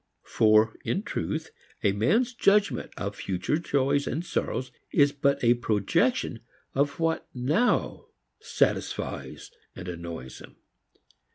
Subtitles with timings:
[0.25, 1.51] For, in truth,
[1.83, 6.39] a man's judgment of future joys and sorrows is but a projection
[6.73, 8.07] of what now
[8.39, 10.55] satisfies and annoys him.